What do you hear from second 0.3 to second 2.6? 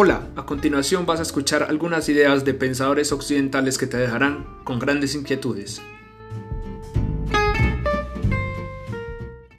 a continuación vas a escuchar algunas ideas de